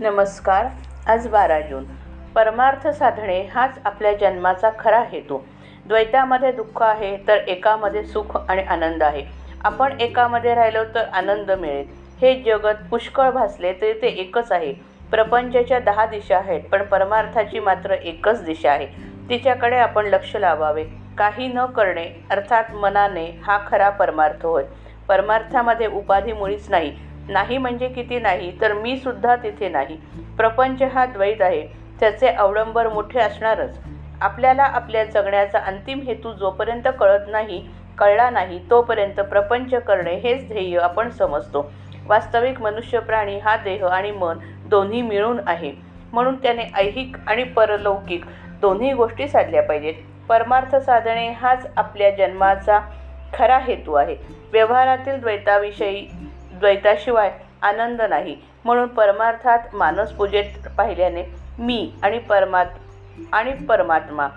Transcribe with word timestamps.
नमस्कार 0.00 0.66
आज 1.06 1.28
बारा 1.28 1.60
जून. 1.60 1.84
परमार्थ 2.34 2.88
साधणे 2.88 3.42
हाच 3.42 3.78
आपल्या 3.84 4.12
जन्माचा 4.12 4.70
खरा 4.78 5.02
हेतू. 5.12 5.38
द्वैतामध्ये 5.86 6.52
दुःख 6.52 6.82
आहे 6.82 7.16
तर 7.28 7.36
एकामध्ये 7.36 8.04
सुख 8.04 8.36
आणि 8.48 8.62
आनंद 8.62 9.02
आहे. 9.02 9.24
आपण 9.64 10.00
एकामध्ये 10.00 10.54
राहिलो 10.54 10.84
तर 10.84 11.04
आनंद 11.12 11.50
मिळेल. 11.50 11.86
हे 12.20 12.42
जगत 12.42 12.88
पुष्कळ 12.90 13.30
भासले 13.30 13.72
तरी 13.72 13.92
ते 13.92 14.06
एकच 14.06 14.52
आहे. 14.52 14.72
प्रपंचाच्या 15.10 15.78
दहा 15.78 16.06
दिशा 16.06 16.36
आहेत 16.36 16.60
पण 16.72 16.82
परमार्थाची 16.82 17.60
मात्र 17.60 17.90
एकच 17.90 18.44
दिशा 18.44 18.72
आहे. 18.72 18.86
तिच्याकडे 19.30 19.76
आपण 19.76 20.06
लक्ष 20.06 20.36
लावावे. 20.36 20.84
काही 21.18 21.48
न 21.48 21.64
करणे 21.66 22.06
अर्थात 22.30 22.64
मनाने 22.74 23.40
हा 23.46 23.58
खरा 23.66 23.90
परमार्थ 23.90 24.46
होय. 24.46 24.64
परमार्थामध्ये 25.08 25.86
उपाधी 25.86 26.32
मुळीच 26.32 26.70
नाही. 26.70 27.09
नाही 27.28 27.58
म्हणजे 27.58 27.88
किती 27.88 28.18
नाही 28.18 28.60
तर 28.60 28.72
मी 28.72 28.96
सुद्धा 28.96 29.36
तिथे 29.36 29.68
नाही. 29.68 29.96
प्रपंच 30.36 30.82
हा 30.82 31.04
द्वैत 31.06 31.42
आहे 31.42 31.66
त्याचे 32.00 32.28
अवडंबर 32.28 32.88
मोठे 32.88 33.20
असणारच. 33.20 33.78
आपल्याला 34.20 34.62
आपल्या 34.64 35.04
जगण्याचा 35.04 35.58
अंतिम 35.58 36.00
हेतू 36.00 36.32
जोपर्यंत 36.32 36.88
कळत 37.00 37.28
नाही 37.28 37.62
कळला 37.98 38.28
नाही 38.30 38.58
तोपर्यंत 38.70 39.20
प्रपंच 39.20 39.74
करणे 39.74 40.14
हेच 40.14 40.48
ध्येय 40.48 40.78
आपण 40.78 41.10
समजतो. 41.10 41.70
वास्तविक 42.06 42.60
मनुष्य 42.60 42.98
प्राणी 42.98 43.38
हा 43.38 43.56
देह 43.56 43.86
आणि 43.86 44.10
मन 44.10 44.38
दोन्ही 44.64 45.02
मिळून 45.02 45.40
आहे. 45.46 45.72
म्हणून 46.12 46.36
त्याने 46.36 46.62
ऐहिक 46.74 47.16
आणि 47.26 47.42
परलौकिक 47.44 48.24
दोन्ही 48.60 48.92
गोष्टी 48.92 49.28
साधल्या 49.28 49.62
पाहिजेत. 49.62 49.94
परमार्थ 50.28 50.76
साधणे 50.76 51.28
हाच 51.30 51.66
आपल्या 51.76 52.10
जन्माचा 52.10 52.78
खरा 53.32 53.58
हेतू 53.58 53.94
आहे. 53.94 54.16
व्यवहारातील 54.52 55.20
द्वैताविषयी 55.20 56.06
द्वैताशिवाय 56.60 57.30
आनंद 57.62 58.02
नाही. 58.02 58.36
म्हणून 58.64 58.88
परमार्थात 58.88 59.74
मानस 59.74 60.12
पूजेत 60.12 60.68
पाहिल्याने 60.78 61.22
मी 61.58 61.92
आणि 62.02 62.18
परमात 62.18 62.66
आणि 63.32 63.52
परमात्मा 63.68 64.28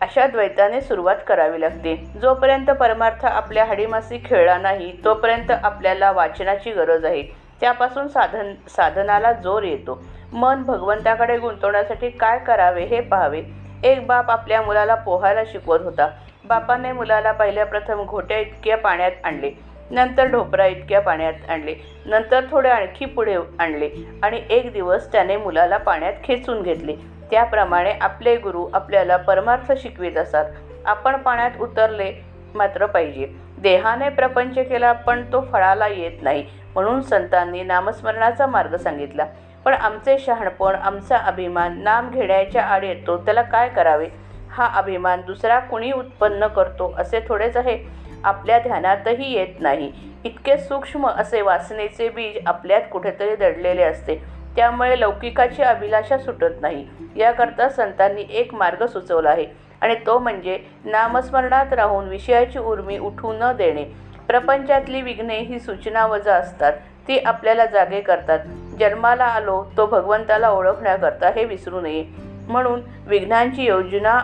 अशा 0.00 0.26
द्वैताने 0.26 0.80
सुरुवात 0.80 1.16
करावी 1.26 1.60
लागते. 1.60 1.96
जोपर्यंत 2.22 2.70
परमार्थ 2.70 3.24
आपल्या 3.24 3.64
हाडीमासी 3.64 4.18
खेळला 4.24 4.56
नाही 4.58 4.92
तोपर्यंत 5.04 5.50
आपल्याला 5.50 6.12
वाचनाची 6.12 6.72
गरज 6.72 7.04
आहे. 7.04 7.22
त्यापासून 7.60 8.08
साधन 8.08 8.52
साधनाला 8.68 9.32
जोर 9.32 9.62
येतो. 9.62 10.02
मन 10.32 10.62
भगवंताकडे 10.62 11.36
गुंतवण्यासाठी 11.38 12.10
काय 12.10 12.38
करावे 12.38 12.84
हे 12.84 13.00
पाहावे. 13.00 13.42
एक 13.82 14.06
बाप 14.06 14.30
आपल्या 14.30 14.62
मुलाला 14.62 14.94
पोहायला 14.94 15.44
शिकवत 15.44 15.80
होता. 15.80 16.08
बापाने 16.44 16.92
मुलाला 16.92 17.32
पहिल्या 17.32 17.66
प्रथम 17.66 18.04
घोट्या 18.04 18.38
इतक्या 18.38 18.76
पाण्यात 18.76 19.12
आणले. 19.24 19.50
नंतर 19.94 20.26
ढोपरा 20.26 20.66
इतक्या 20.66 21.00
पाण्यात 21.00 21.50
आणले. 21.50 21.74
नंतर 22.06 22.44
थोडे 22.50 22.68
आणखी 22.68 23.04
पुढे 23.06 23.36
आणले 23.58 23.90
आणि 24.22 24.40
एक 24.50 24.72
दिवस 24.72 25.12
त्याने 25.12 25.36
मुलाला 25.36 25.76
पाण्यात 25.76 26.12
खेचून 26.24 26.62
घेतले. 26.62 26.96
त्याप्रमाणे 27.30 27.92
आपले 28.00 28.36
गुरु 28.36 28.66
आपल्याला 28.74 29.16
परमार्थ 29.16 29.72
शिकवित 29.72 30.16
असतात. 30.16 30.44
आपण 30.84 31.16
पाण्यात 31.16 31.60
उतरले 31.60 32.12
मात्र 32.54 32.86
पाहिजे. 32.86 33.26
देहाने 33.58 34.08
प्रपंच 34.08 34.58
केला 34.58 34.92
पण 34.92 35.22
तो 35.32 35.40
फळाला 35.52 35.86
येत 35.88 36.22
नाही 36.22 36.44
म्हणून 36.74 37.00
संतांनी 37.00 37.62
नामस्मरणाचा 37.62 38.46
मार्ग 38.46 38.76
सांगितला. 38.76 39.26
पण 39.64 39.74
आमचे 39.74 40.18
शहाणपण 40.18 40.74
आमचा 40.74 41.16
अभिमान 41.16 41.80
नाम 41.82 42.10
घेण्याच्या 42.10 42.62
आड 42.62 42.84
येतो 42.84 43.16
त्याला 43.16 43.42
काय 43.42 43.68
करावे? 43.68 44.08
हा 44.50 44.66
अभिमान 44.74 45.20
दुसरा 45.26 45.58
कुणी 45.58 45.92
उत्पन्न 45.92 46.46
करतो 46.46 46.94
असे 46.98 47.20
थोडेच 47.28 47.56
आहे. 47.56 48.03
आपल्या 48.24 48.58
ध्यानातही 48.58 49.32
येत 49.32 49.60
नाही. 49.60 49.92
इतके 50.24 50.58
सूक्ष्म 50.58 51.06
असे 51.06 51.42
वासनेचे 51.42 52.08
बीज 52.08 52.36
आपल्यात 52.46 52.82
कुठेतरी 52.92 53.36
दडलेले 53.36 53.82
असते. 53.82 54.16
त्यामुळे 54.56 55.00
लौकिकाची 55.00 55.62
अभिलाषा 55.62 56.18
सुटत 56.18 56.60
नाही. 56.60 56.86
याकरता 57.16 57.68
संतांनी 57.68 58.24
एक 58.30 58.54
मार्ग 58.54 58.86
सुचवला 58.86 59.30
आहे 59.30 59.46
आणि 59.80 59.94
तो 60.06 60.18
म्हणजे 60.18 60.60
नामस्मरणात 60.84 61.72
राहून 61.72 62.08
विषयाची 62.08 62.58
उर्मी 62.58 62.98
उठू 62.98 63.32
न 63.32 63.52
देणे. 63.52 63.84
प्रपंचातली 64.26 65.02
विघ्ने 65.02 65.38
ही 65.38 65.60
सूचना 65.60 66.06
वजा 66.06 66.34
असतात. 66.34 66.72
ती 67.08 67.18
आपल्याला 67.18 67.66
जागे 67.66 68.00
करतात. 68.00 68.38
जन्माला 68.80 69.24
आलो 69.24 69.64
तो 69.76 69.86
भगवंताला 69.86 70.50
ओळखण्याकरता 70.50 71.28
हे 71.28 71.44
विसरू 71.44 71.80
नये. 71.80 72.04
म्हणून 72.48 72.80
विघ्नांची 73.06 73.62
योजना 73.62 74.20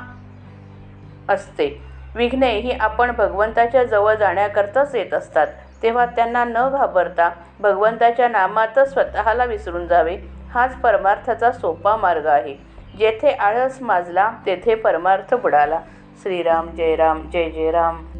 असते. 1.29 1.90
विघ्ने 2.15 2.51
ही 2.59 2.71
आपण 2.71 3.11
भगवंताच्या 3.11 3.85
जवळ 3.85 4.15
जाण्याकरताच 4.15 4.95
येत 4.95 5.15
असतात. 5.15 5.47
तेव्हा 5.83 6.07
त्यांना 6.07 6.45
न 6.45 6.55
घाबरता 6.55 7.31
भगवंताच्या 7.61 8.29
नामातच 8.29 8.93
स्वतःला 8.93 9.45
विसरून 9.45 9.87
जावे. 9.87 10.17
हाच 10.55 10.81
परमार्थाचा 10.81 11.53
सोपा 11.53 11.97
मार्ग 11.97 12.27
आहे. 12.27 12.57
जेथे 12.99 13.31
आळस 13.31 13.79
माजला 13.81 14.33
तेथे 14.47 14.75
परमार्थ 14.75 15.35
बुडाला. 15.35 15.81
श्रीराम 16.23 16.69
जय 16.69 16.97
राम 16.97 17.31
जय 17.31 17.51
जय 17.51 17.71
राम. 17.71 18.20